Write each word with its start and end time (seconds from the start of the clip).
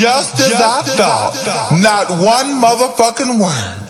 Just 0.00 0.40
as 0.40 0.54
I 0.54 0.80
thought. 0.96 1.36
Not 1.82 2.08
one 2.08 2.56
motherfucking 2.56 3.38
word. 3.38 3.89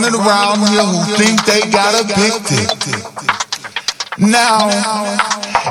Running 0.00 0.20
around 0.20 0.58
here 0.68 0.82
who 0.82 1.04
think 1.16 1.44
they 1.44 1.60
got 1.70 1.94
a 1.94 2.04
big 2.06 2.32
dick. 2.48 2.70
Now, 4.18 4.68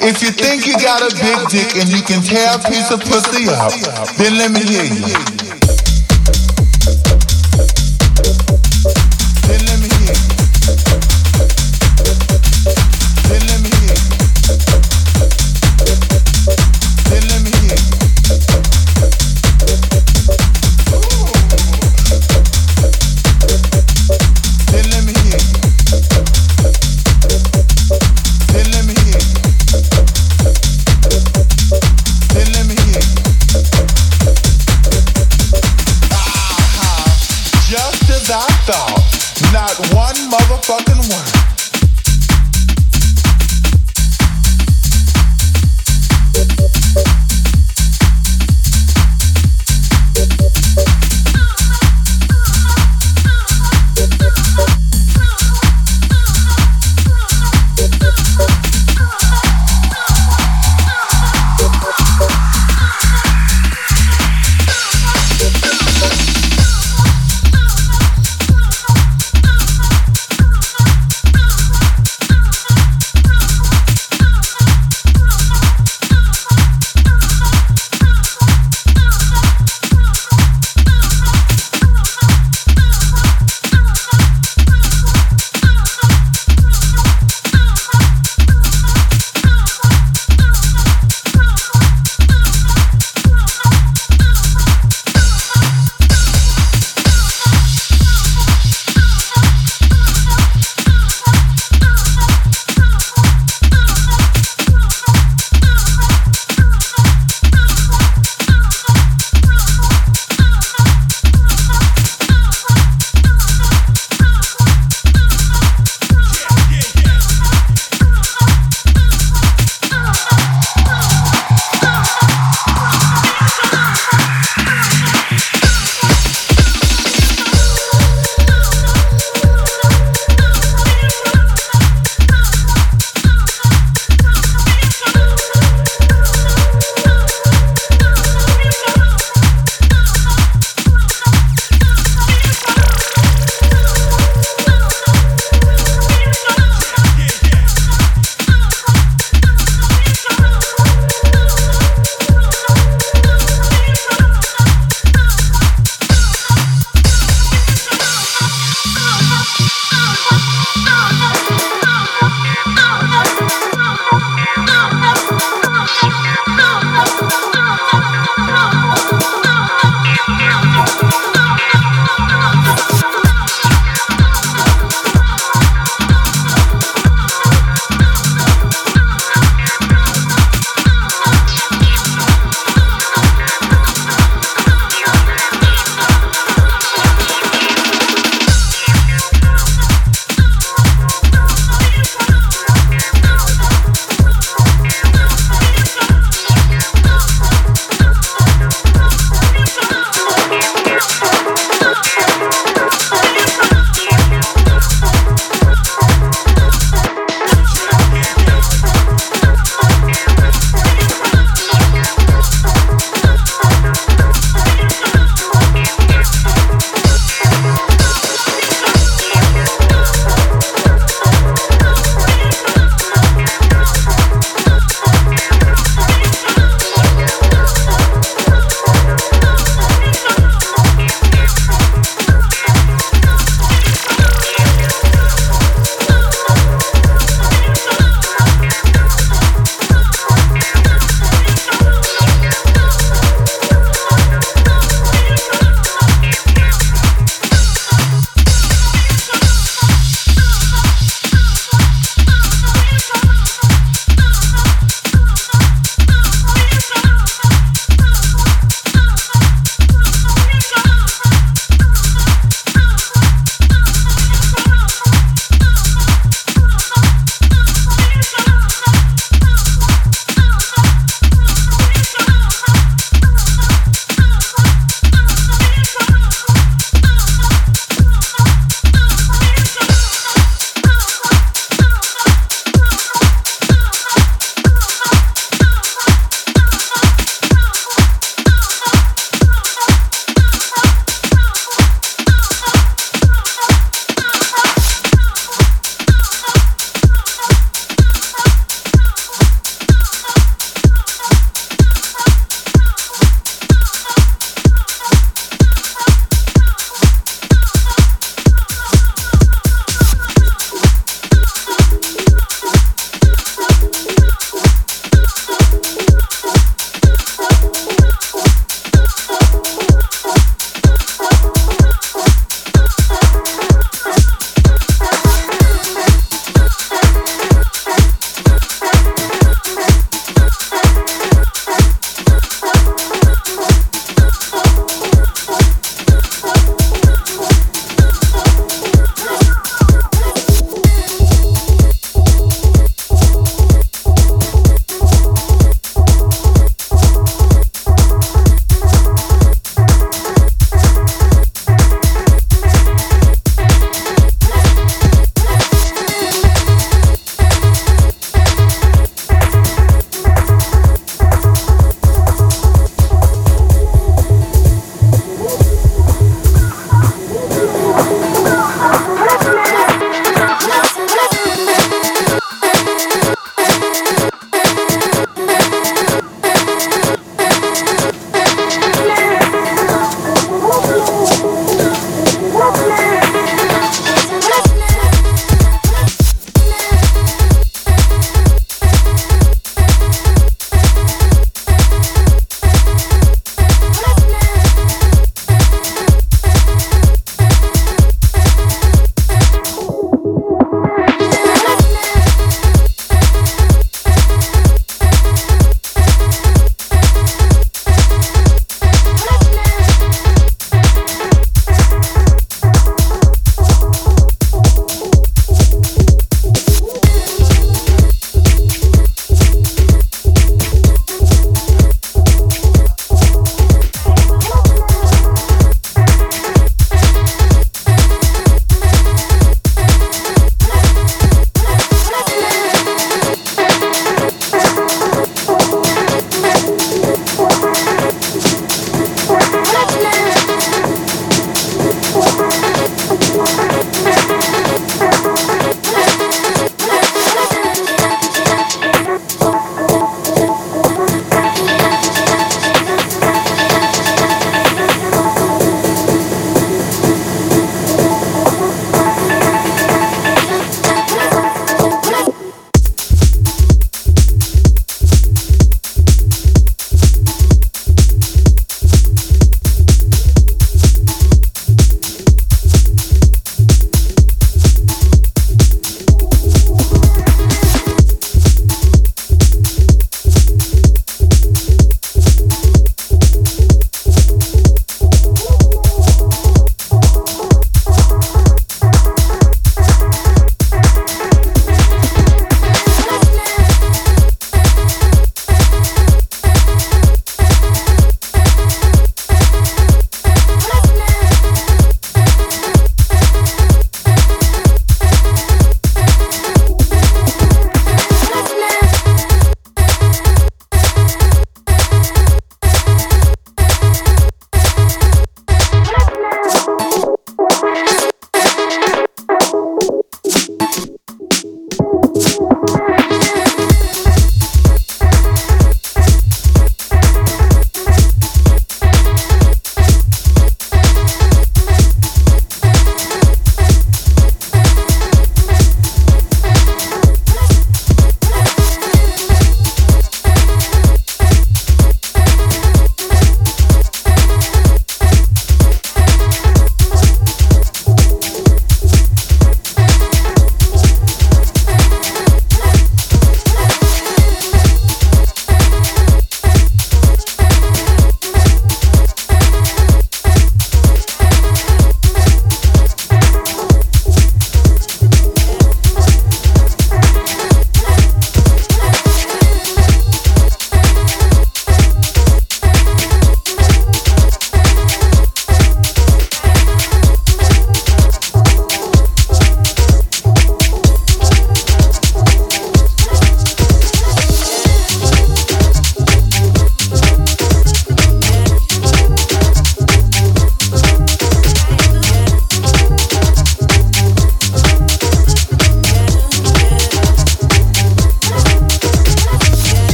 if 0.00 0.22
you 0.22 0.30
think 0.30 0.66
you 0.66 0.74
got 0.74 1.02
a 1.02 1.14
big 1.14 1.48
dick 1.48 1.76
and 1.76 1.88
you 1.88 2.02
can 2.02 2.22
tear 2.22 2.56
a 2.56 2.58
piece 2.58 2.90
of 2.90 3.00
pussy 3.00 3.48
up, 3.48 3.72
then 4.16 4.38
let 4.38 4.50
me 4.50 4.60
hear 4.60 4.84
you. 4.84 5.33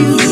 You. 0.00 0.29